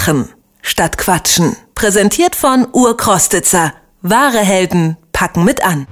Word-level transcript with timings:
Machen 0.00 0.30
statt 0.62 0.96
Quatschen. 0.96 1.54
Präsentiert 1.74 2.34
von 2.34 2.66
Urkrostitzer. 2.72 3.74
Wahre 4.00 4.38
Helden 4.38 4.96
packen 5.12 5.44
mit 5.44 5.62
an. 5.62 5.86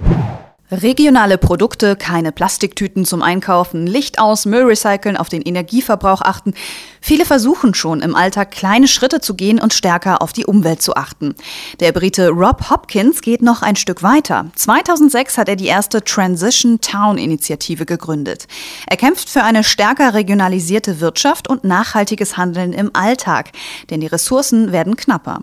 Regionale 0.70 1.36
Produkte, 1.36 1.94
keine 1.94 2.32
Plastiktüten 2.32 3.04
zum 3.04 3.20
Einkaufen, 3.20 3.86
Licht 3.86 4.18
aus, 4.18 4.46
Müll 4.46 4.64
recyceln, 4.64 5.18
auf 5.18 5.28
den 5.28 5.42
Energieverbrauch 5.42 6.22
achten. 6.22 6.54
Viele 7.00 7.24
versuchen 7.24 7.74
schon 7.74 8.00
im 8.00 8.14
Alltag 8.14 8.50
kleine 8.50 8.88
Schritte 8.88 9.20
zu 9.20 9.34
gehen 9.34 9.60
und 9.60 9.72
stärker 9.72 10.22
auf 10.22 10.32
die 10.32 10.46
Umwelt 10.46 10.82
zu 10.82 10.96
achten. 10.96 11.34
Der 11.80 11.92
Brite 11.92 12.30
Rob 12.30 12.70
Hopkins 12.70 13.20
geht 13.20 13.42
noch 13.42 13.62
ein 13.62 13.76
Stück 13.76 14.02
weiter. 14.02 14.46
2006 14.54 15.38
hat 15.38 15.48
er 15.48 15.56
die 15.56 15.66
erste 15.66 16.02
Transition 16.02 16.80
Town 16.80 17.18
Initiative 17.18 17.86
gegründet. 17.86 18.46
Er 18.86 18.96
kämpft 18.96 19.28
für 19.28 19.42
eine 19.42 19.64
stärker 19.64 20.14
regionalisierte 20.14 21.00
Wirtschaft 21.00 21.48
und 21.48 21.64
nachhaltiges 21.64 22.36
Handeln 22.36 22.72
im 22.72 22.90
Alltag, 22.94 23.52
denn 23.90 24.00
die 24.00 24.06
Ressourcen 24.06 24.72
werden 24.72 24.96
knapper. 24.96 25.40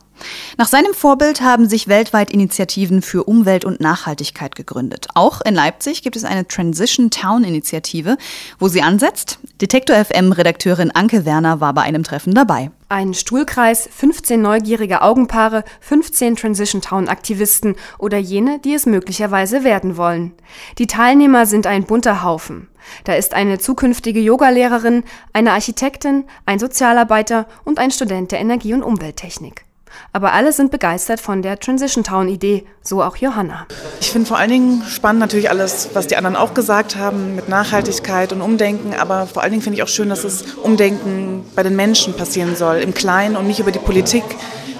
Nach 0.57 0.67
seinem 0.67 0.93
Vorbild 0.93 1.41
haben 1.41 1.67
sich 1.67 1.87
weltweit 1.87 2.31
Initiativen 2.31 3.01
für 3.01 3.25
Umwelt 3.25 3.65
und 3.65 3.81
Nachhaltigkeit 3.81 4.55
gegründet. 4.55 5.07
Auch 5.13 5.41
in 5.41 5.53
Leipzig 5.53 6.03
gibt 6.03 6.15
es 6.15 6.23
eine 6.23 6.47
Transition 6.47 7.11
Town 7.11 7.43
Initiative, 7.43 8.17
wo 8.57 8.69
sie 8.69 8.81
ansetzt. 8.81 9.39
Detektor 9.61 9.97
FM 10.03 10.31
Redakteurin 10.31 10.91
Anke 10.91 11.25
Werner 11.25 11.44
war 11.59 11.73
bei 11.73 11.81
einem 11.81 12.03
Treffen 12.03 12.33
dabei. 12.33 12.71
Ein 12.89 13.13
Stuhlkreis, 13.13 13.89
15 13.91 14.41
neugierige 14.41 15.01
Augenpaare, 15.01 15.63
15 15.81 16.35
Transition 16.35 16.81
Town 16.81 17.07
Aktivisten 17.07 17.75
oder 17.97 18.17
jene, 18.17 18.59
die 18.59 18.73
es 18.73 18.85
möglicherweise 18.85 19.63
werden 19.63 19.97
wollen. 19.97 20.33
Die 20.77 20.87
Teilnehmer 20.87 21.45
sind 21.45 21.67
ein 21.67 21.83
bunter 21.83 22.23
Haufen. 22.23 22.67
Da 23.03 23.13
ist 23.13 23.33
eine 23.33 23.57
zukünftige 23.57 24.19
Yogalehrerin, 24.19 25.03
eine 25.33 25.53
Architektin, 25.53 26.25
ein 26.45 26.59
Sozialarbeiter 26.59 27.47
und 27.63 27.79
ein 27.79 27.91
Student 27.91 28.31
der 28.31 28.39
Energie- 28.39 28.73
und 28.73 28.83
Umwelttechnik. 28.83 29.64
Aber 30.13 30.33
alle 30.33 30.53
sind 30.53 30.71
begeistert 30.71 31.19
von 31.19 31.41
der 31.41 31.59
Transition 31.59 32.03
Town 32.03 32.27
Idee, 32.27 32.65
so 32.81 33.03
auch 33.03 33.17
Johanna. 33.17 33.65
Ich 33.99 34.11
finde 34.11 34.27
vor 34.27 34.37
allen 34.37 34.49
Dingen 34.49 34.83
spannend 34.87 35.19
natürlich 35.19 35.49
alles, 35.49 35.89
was 35.93 36.07
die 36.07 36.17
anderen 36.17 36.35
auch 36.35 36.53
gesagt 36.53 36.95
haben 36.95 37.35
mit 37.35 37.49
Nachhaltigkeit 37.49 38.31
und 38.31 38.41
Umdenken, 38.41 38.93
aber 38.93 39.27
vor 39.27 39.43
allen 39.43 39.51
Dingen 39.51 39.63
finde 39.63 39.77
ich 39.77 39.83
auch 39.83 39.87
schön, 39.87 40.09
dass 40.09 40.21
das 40.21 40.43
Umdenken 40.63 41.45
bei 41.55 41.63
den 41.63 41.75
Menschen 41.75 42.13
passieren 42.13 42.55
soll, 42.55 42.77
im 42.77 42.93
Kleinen 42.93 43.35
und 43.35 43.47
nicht 43.47 43.59
über 43.59 43.71
die 43.71 43.79
Politik. 43.79 44.23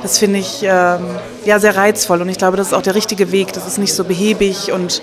Das 0.02 0.20
finde 0.20 0.40
ich 0.40 0.62
ähm, 0.62 1.06
ja 1.46 1.60
sehr 1.60 1.76
reizvoll 1.76 2.22
und 2.22 2.30
ich 2.30 2.38
glaube, 2.38 2.58
das 2.58 2.68
ist 2.68 2.74
auch 2.74 2.82
der 2.82 2.96
richtige 2.96 3.32
Weg. 3.32 3.54
Das 3.54 3.66
ist 3.66 3.78
nicht 3.78 3.94
so 3.94 4.04
behäbig 4.04 4.72
und 4.72 5.02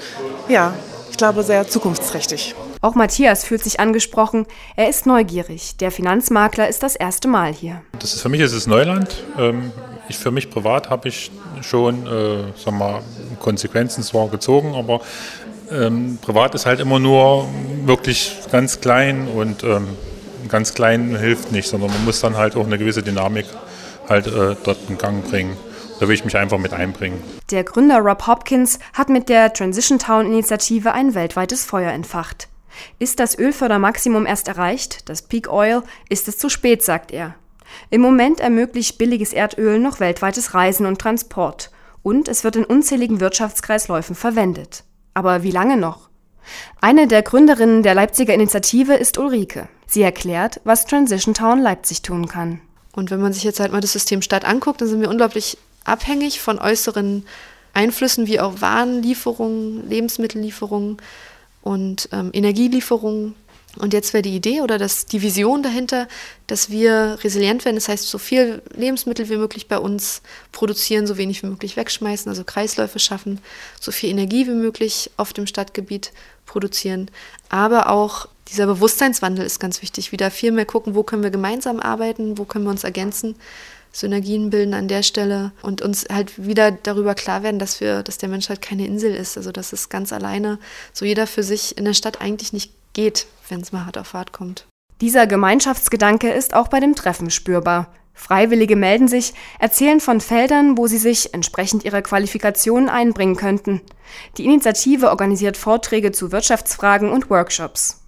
ja, 0.49 0.75
ich 1.11 1.17
glaube 1.17 1.43
sehr 1.43 1.69
zukunftsträchtig. 1.69 2.55
Auch 2.81 2.97
Matthias 2.97 3.45
fühlt 3.45 3.63
sich 3.63 3.79
angesprochen. 3.79 4.47
Er 4.75 4.89
ist 4.89 5.07
neugierig. 5.07 5.77
Der 5.77 5.93
Finanzmakler 5.93 6.69
ist 6.69 6.83
das 6.83 6.97
erste 6.97 7.29
Mal 7.29 7.53
hier. 7.53 7.81
Das 7.99 8.13
ist, 8.13 8.23
für 8.23 8.29
mich 8.29 8.41
ist 8.41 8.53
es 8.53 8.67
Neuland. 8.67 9.25
Ähm, 9.39 9.71
ich 10.09 10.19
für 10.19 10.31
mich 10.31 10.51
privat 10.51 10.91
habe 10.91 11.09
ich 11.09 11.31
schon 11.63 12.07
äh, 12.07 12.53
sag 12.57 12.75
mal, 12.75 13.03
Konsequenzen 13.41 14.03
zwar 14.03 14.29
gezogen, 14.29 14.75
aber 14.75 15.01
ähm, 15.71 16.19
privat 16.21 16.55
ist 16.55 16.67
halt 16.67 16.81
immer 16.81 16.99
nur 16.99 17.49
wirklich 17.85 18.37
ganz 18.51 18.81
klein 18.81 19.29
und 19.29 19.63
ähm, 19.65 19.89
ganz 20.49 20.75
klein 20.75 21.17
hilft 21.17 21.53
nicht, 21.53 21.69
sondern 21.69 21.91
man 21.91 22.05
muss 22.05 22.21
dann 22.21 22.37
halt 22.37 22.57
auch 22.57 22.67
eine 22.67 22.79
gewisse 22.79 23.03
Dynamik 23.03 23.47
halt 24.09 24.27
äh, 24.27 24.57
dort 24.63 24.79
in 24.89 24.99
Gang 24.99 25.29
bringen. 25.29 25.57
Da 26.01 26.09
will 26.09 26.15
ich 26.15 26.25
mich 26.25 26.37
einfach 26.37 26.59
mit 26.59 26.73
einbringen. 26.73 27.23
Der 27.51 27.63
Gründer 27.63 27.99
Rob 27.99 28.27
Hopkins 28.27 28.81
hat 28.93 29.09
mit 29.09 29.29
der 29.29 29.53
Transition 29.53 29.99
Town 29.99 30.27
Initiative 30.27 30.93
ein 30.93 31.15
weltweites 31.15 31.65
Feuer 31.65 31.93
entfacht. 31.93 32.49
Ist 32.99 33.21
das 33.21 33.39
Ölfördermaximum 33.39 34.27
erst 34.27 34.49
erreicht, 34.49 35.09
das 35.09 35.23
Peak 35.23 35.53
Oil, 35.53 35.83
ist 36.09 36.27
es 36.27 36.39
zu 36.39 36.49
spät, 36.49 36.83
sagt 36.83 37.13
er. 37.13 37.35
Im 37.91 38.01
Moment 38.01 38.41
ermöglicht 38.41 38.99
billiges 38.99 39.33
Erdöl 39.33 39.79
noch 39.79 40.01
weltweites 40.01 40.55
Reisen 40.55 40.87
und 40.87 41.01
Transport 41.01 41.71
und 42.03 42.29
es 42.29 42.45
wird 42.45 42.57
in 42.57 42.65
unzähligen 42.65 43.21
Wirtschaftskreisläufen 43.21 44.15
verwendet. 44.15 44.85
Aber 45.15 45.43
wie 45.43 45.51
lange 45.51 45.77
noch? 45.77 46.09
Eine 46.81 47.07
der 47.07 47.23
Gründerinnen 47.23 47.83
der 47.83 47.95
Leipziger 47.95 48.35
Initiative 48.35 48.95
ist 48.95 49.19
Ulrike. 49.19 49.69
Sie 49.87 50.03
erklärt, 50.03 50.61
was 50.65 50.87
Transition 50.87 51.35
Town 51.35 51.61
Leipzig 51.61 52.03
tun 52.03 52.27
kann. 52.27 52.61
Und 52.95 53.11
wenn 53.11 53.21
man 53.21 53.33
sich 53.33 53.45
jetzt 53.45 53.61
halt 53.61 53.73
mal 53.73 53.81
das 53.81 53.93
System 53.93 54.23
Stadt 54.23 54.45
anguckt, 54.45 54.81
dann 54.81 54.89
sind 54.89 55.01
wir 55.01 55.11
unglaublich 55.11 55.57
abhängig 55.85 56.41
von 56.41 56.59
äußeren 56.59 57.25
Einflüssen 57.75 58.27
wie 58.27 58.41
auch 58.41 58.61
Warenlieferungen, 58.61 59.89
Lebensmittellieferungen 59.89 60.99
und 61.63 62.09
ähm, 62.13 62.31
Energielieferungen. 62.33 63.35
Und 63.79 63.95
jetzt 63.95 64.13
wäre 64.13 64.23
die 64.23 64.37
Idee 64.37 64.61
oder 64.61 64.77
das, 64.77 65.07
die 65.07 65.23
Vision 65.23 65.63
dahinter, 65.63 66.07
dass 66.47 66.69
wir 66.69 67.19
resilient 67.25 67.65
werden, 67.65 67.77
das 67.77 67.89
heißt, 67.89 68.07
so 68.07 68.19
viel 68.19 68.61
Lebensmittel 68.75 69.31
wie 69.31 69.37
möglich 69.37 69.67
bei 69.67 69.79
uns 69.79 70.21
produzieren, 70.53 71.07
so 71.07 71.17
wenig 71.17 71.43
wie 71.43 71.47
möglich 71.47 71.77
wegschmeißen, 71.77 72.29
also 72.29 72.45
Kreisläufe 72.45 72.99
schaffen, 72.99 73.41
so 73.81 73.91
viel 73.91 74.11
Energie 74.11 74.47
wie 74.47 74.53
möglich 74.53 75.11
auf 75.17 75.33
dem 75.33 75.47
Stadtgebiet 75.47 76.13
produzieren. 76.45 77.11
Aber 77.49 77.89
auch 77.89 78.29
dieser 78.49 78.67
Bewusstseinswandel 78.67 79.47
ist 79.47 79.59
ganz 79.59 79.81
wichtig, 79.81 80.13
wieder 80.13 80.31
viel 80.31 80.53
mehr 80.53 80.67
gucken, 80.67 80.95
wo 80.95 81.03
können 81.03 81.23
wir 81.23 81.31
gemeinsam 81.31 81.81
arbeiten, 81.81 82.37
wo 82.37 82.45
können 82.45 82.67
wir 82.67 82.71
uns 82.71 82.85
ergänzen. 82.85 83.37
Synergien 83.91 84.51
bilden 84.51 84.75
an 84.75 84.89
der 84.89 85.03
Stelle 85.03 85.53
und 85.63 85.83
uns 85.83 86.07
halt 86.11 86.45
wieder 86.45 86.73
darüber 86.73 87.15
klar 87.15 87.43
werden, 87.43 87.59
dass 87.59 87.81
wir, 87.81 88.03
dass 88.03 88.19
der 88.19 88.29
Mensch 88.29 88.49
halt 88.49 88.63
keine 88.63 88.87
Insel 88.87 89.15
ist, 89.15 89.37
also 89.37 89.53
dass 89.53 89.73
es 89.73 89.89
ganz 89.91 90.13
alleine 90.13 90.59
so 90.93 91.05
jeder 91.05 91.27
für 91.27 91.43
sich 91.43 91.77
in 91.77 91.85
der 91.85 91.95
Stadt 91.95 92.21
eigentlich 92.21 92.53
nicht 92.53 92.73
geht, 92.93 93.27
wenn 93.49 93.61
es 93.61 93.73
mal 93.73 93.87
hart 93.87 93.99
auf 93.99 94.09
Fahrt 94.09 94.33
kommt. 94.33 94.67
Dieser 95.01 95.27
Gemeinschaftsgedanke 95.27 96.31
ist 96.31 96.55
auch 96.55 96.69
bei 96.69 96.81
dem 96.81 96.95
Treffen 96.95 97.31
spürbar. 97.31 97.93
Freiwillige 98.15 98.77
melden 98.77 99.09
sich, 99.09 99.35
erzählen 99.59 100.01
von 100.01 100.21
Feldern, 100.21 100.77
wo 100.79 100.87
sie 100.87 100.99
sich 100.99 101.35
entsprechend 101.35 101.85
ihrer 101.85 102.03
Qualifikationen 102.03 102.89
einbringen 102.89 103.37
könnten. 103.37 103.81
Die 104.37 104.45
Initiative 104.45 105.09
organisiert 105.09 105.57
Vorträge 105.57 106.13
zu 106.13 106.31
Wirtschaftsfragen 106.31 107.11
und 107.11 107.31
Workshops. 107.31 108.03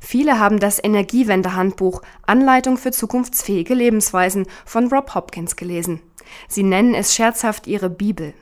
Viele 0.00 0.38
haben 0.38 0.60
das 0.60 0.82
Energiewende-Handbuch 0.82 2.02
Anleitung 2.26 2.76
für 2.76 2.92
zukunftsfähige 2.92 3.74
Lebensweisen 3.74 4.46
von 4.64 4.88
Rob 4.88 5.14
Hopkins 5.14 5.56
gelesen. 5.56 6.00
Sie 6.48 6.62
nennen 6.62 6.94
es 6.94 7.14
scherzhaft 7.14 7.66
ihre 7.66 7.90
Bibel. 7.90 8.34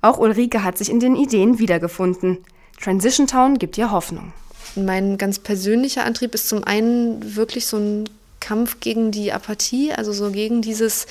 Auch 0.00 0.18
Ulrike 0.18 0.62
hat 0.64 0.78
sich 0.78 0.90
in 0.90 1.00
den 1.00 1.16
Ideen 1.16 1.58
wiedergefunden. 1.58 2.38
Transition 2.80 3.26
Town 3.26 3.58
gibt 3.58 3.78
ihr 3.78 3.90
Hoffnung. 3.90 4.32
Mein 4.76 5.18
ganz 5.18 5.38
persönlicher 5.38 6.04
Antrieb 6.04 6.34
ist 6.34 6.48
zum 6.48 6.64
einen 6.64 7.36
wirklich 7.36 7.66
so 7.66 7.78
ein 7.78 8.08
Kampf 8.40 8.78
gegen 8.80 9.10
die 9.10 9.32
Apathie, 9.32 9.92
also 9.92 10.12
so 10.12 10.30
gegen 10.30 10.62
dieses, 10.62 11.06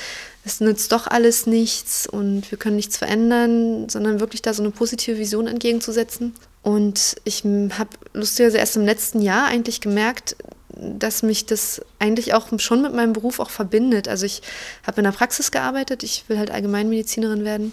es 0.46 0.62
nützt 0.62 0.92
doch 0.92 1.08
alles 1.08 1.48
nichts 1.48 2.08
und 2.08 2.50
wir 2.50 2.58
können 2.58 2.78
nichts 2.78 2.98
verändern, 2.98 3.90
sondern 3.90 4.20
wirklich 4.20 4.42
da 4.42 4.54
so 4.54 4.64
eine 4.64 4.72
positive 4.72 5.18
Vision 5.18 5.48
entgegenzusetzen. 5.48 6.34
Und 6.62 7.16
ich 7.26 7.44
habe 7.44 7.90
lustigerweise 8.14 8.58
erst 8.58 8.76
im 8.78 8.86
letzten 8.86 9.22
Jahr 9.22 9.48
eigentlich 9.48 9.82
gemerkt, 9.82 10.36
dass 10.70 11.24
mich 11.24 11.46
das 11.46 11.82
eigentlich 12.00 12.34
auch 12.34 12.48
schon 12.60 12.82
mit 12.82 12.94
meinem 12.94 13.14
Beruf 13.14 13.40
auch 13.40 13.50
verbindet. 13.50 14.08
Also 14.08 14.26
ich 14.26 14.42
habe 14.86 14.98
in 14.98 15.06
der 15.06 15.12
Praxis 15.12 15.52
gearbeitet, 15.52 16.04
ich 16.04 16.26
will 16.28 16.38
halt 16.38 16.52
Allgemeinmedizinerin 16.52 17.44
werden. 17.44 17.72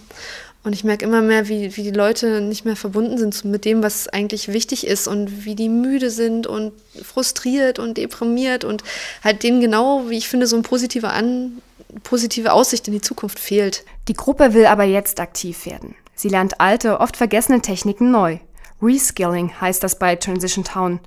Und 0.64 0.74
ich 0.74 0.84
merke 0.84 1.04
immer 1.04 1.22
mehr, 1.22 1.48
wie, 1.48 1.76
wie 1.76 1.82
die 1.82 1.90
Leute 1.90 2.40
nicht 2.40 2.64
mehr 2.64 2.76
verbunden 2.76 3.18
sind 3.18 3.44
mit 3.44 3.64
dem, 3.64 3.82
was 3.82 4.08
eigentlich 4.08 4.48
wichtig 4.48 4.86
ist 4.86 5.08
und 5.08 5.44
wie 5.44 5.56
die 5.56 5.68
müde 5.68 6.10
sind 6.10 6.46
und 6.46 6.72
frustriert 7.02 7.80
und 7.80 7.98
deprimiert 7.98 8.64
und 8.64 8.84
halt 9.24 9.42
denen 9.42 9.60
genau, 9.60 10.08
wie 10.08 10.18
ich 10.18 10.28
finde, 10.28 10.46
so 10.46 10.54
eine 10.54 10.62
positive, 10.62 11.08
An 11.08 11.60
positive 12.04 12.52
Aussicht 12.52 12.86
in 12.86 12.94
die 12.94 13.00
Zukunft 13.00 13.38
fehlt. 13.38 13.84
Die 14.08 14.14
Gruppe 14.14 14.54
will 14.54 14.66
aber 14.66 14.84
jetzt 14.84 15.18
aktiv 15.20 15.66
werden. 15.66 15.94
Sie 16.14 16.28
lernt 16.28 16.60
alte, 16.60 17.00
oft 17.00 17.16
vergessene 17.16 17.60
Techniken 17.60 18.10
neu. 18.10 18.38
Reskilling 18.80 19.52
heißt 19.60 19.82
das 19.82 19.98
bei 19.98 20.16
Transition 20.16 20.64
Town. 20.64 21.00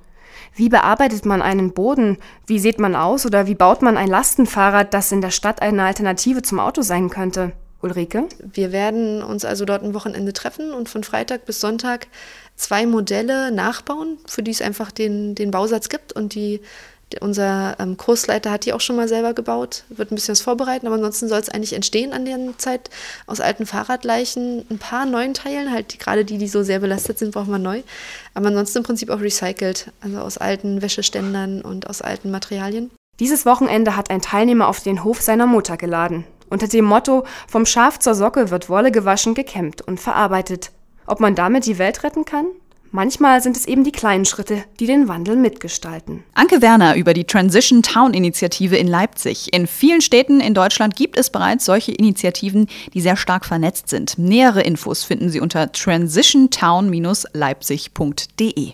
Wie 0.54 0.68
bearbeitet 0.68 1.26
man 1.26 1.42
einen 1.42 1.72
Boden? 1.72 2.18
Wie 2.46 2.58
sieht 2.58 2.78
man 2.78 2.94
aus 2.94 3.26
oder 3.26 3.46
wie 3.46 3.54
baut 3.54 3.82
man 3.82 3.96
ein 3.96 4.08
Lastenfahrrad, 4.08 4.94
das 4.94 5.12
in 5.12 5.20
der 5.20 5.30
Stadt 5.30 5.60
eine 5.60 5.84
Alternative 5.84 6.42
zum 6.42 6.60
Auto 6.60 6.82
sein 6.82 7.10
könnte? 7.10 7.52
Ulrike? 7.82 8.28
Wir 8.40 8.72
werden 8.72 9.22
uns 9.22 9.44
also 9.44 9.64
dort 9.64 9.82
ein 9.82 9.94
Wochenende 9.94 10.32
treffen 10.32 10.72
und 10.72 10.88
von 10.88 11.04
Freitag 11.04 11.44
bis 11.44 11.60
Sonntag 11.60 12.06
zwei 12.56 12.86
Modelle 12.86 13.50
nachbauen, 13.52 14.18
für 14.26 14.42
die 14.42 14.50
es 14.50 14.62
einfach 14.62 14.90
den, 14.90 15.34
den 15.34 15.50
Bausatz 15.50 15.88
gibt 15.88 16.12
und 16.12 16.34
die 16.34 16.60
unser 17.20 17.76
ähm, 17.78 17.96
Kursleiter 17.96 18.50
hat 18.50 18.64
die 18.64 18.72
auch 18.72 18.80
schon 18.80 18.96
mal 18.96 19.06
selber 19.06 19.32
gebaut, 19.32 19.84
wird 19.88 20.10
ein 20.10 20.16
bisschen 20.16 20.32
was 20.32 20.40
vorbereiten, 20.40 20.86
aber 20.86 20.96
ansonsten 20.96 21.28
soll 21.28 21.38
es 21.38 21.48
eigentlich 21.48 21.72
entstehen 21.72 22.12
an 22.12 22.24
der 22.24 22.38
Zeit 22.58 22.90
aus 23.26 23.40
alten 23.40 23.64
Fahrradleichen, 23.64 24.66
ein 24.68 24.78
paar 24.78 25.06
neuen 25.06 25.32
Teilen, 25.32 25.72
halt 25.72 25.92
die, 25.92 25.98
gerade 25.98 26.24
die, 26.24 26.36
die 26.36 26.48
so 26.48 26.64
sehr 26.64 26.80
belastet 26.80 27.18
sind, 27.18 27.32
brauchen 27.32 27.52
wir 27.52 27.58
neu. 27.58 27.82
Aber 28.34 28.48
ansonsten 28.48 28.78
im 28.78 28.84
Prinzip 28.84 29.10
auch 29.10 29.20
recycelt, 29.20 29.92
also 30.00 30.18
aus 30.18 30.36
alten 30.36 30.82
Wäscheständern 30.82 31.62
und 31.62 31.88
aus 31.88 32.02
alten 32.02 32.32
Materialien. 32.32 32.90
Dieses 33.20 33.46
Wochenende 33.46 33.96
hat 33.96 34.10
ein 34.10 34.20
Teilnehmer 34.20 34.66
auf 34.66 34.80
den 34.80 35.04
Hof 35.04 35.22
seiner 35.22 35.46
Mutter 35.46 35.76
geladen. 35.76 36.24
Unter 36.48 36.68
dem 36.68 36.84
Motto 36.84 37.24
Vom 37.48 37.66
Schaf 37.66 37.98
zur 37.98 38.14
Socke 38.14 38.50
wird 38.50 38.68
Wolle 38.68 38.92
gewaschen, 38.92 39.34
gekämmt 39.34 39.82
und 39.82 39.98
verarbeitet. 40.00 40.70
Ob 41.06 41.18
man 41.20 41.34
damit 41.34 41.66
die 41.66 41.78
Welt 41.78 42.04
retten 42.04 42.24
kann? 42.24 42.46
Manchmal 42.92 43.42
sind 43.42 43.56
es 43.58 43.66
eben 43.66 43.84
die 43.84 43.92
kleinen 43.92 44.24
Schritte, 44.24 44.64
die 44.80 44.86
den 44.86 45.06
Wandel 45.06 45.36
mitgestalten. 45.36 46.24
Anke 46.32 46.62
Werner 46.62 46.96
über 46.96 47.12
die 47.12 47.24
Transition 47.24 47.82
Town 47.82 48.14
Initiative 48.14 48.74
in 48.76 48.88
Leipzig. 48.88 49.52
In 49.52 49.66
vielen 49.66 50.00
Städten 50.00 50.40
in 50.40 50.54
Deutschland 50.54 50.96
gibt 50.96 51.18
es 51.18 51.28
bereits 51.28 51.66
solche 51.66 51.92
Initiativen, 51.92 52.68
die 52.94 53.02
sehr 53.02 53.16
stark 53.16 53.44
vernetzt 53.44 53.90
sind. 53.90 54.18
Nähere 54.18 54.62
Infos 54.62 55.04
finden 55.04 55.28
Sie 55.28 55.40
unter 55.40 55.72
transitiontown-leipzig.de. 55.72 58.72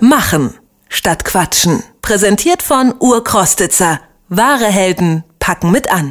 Machen 0.00 0.54
statt 0.88 1.24
Quatschen. 1.24 1.84
Präsentiert 2.00 2.62
von 2.62 2.92
Urkrostitzer. 2.98 4.00
Wahre 4.28 4.66
Helden 4.66 5.22
packen 5.38 5.70
mit 5.70 5.92
an. 5.92 6.10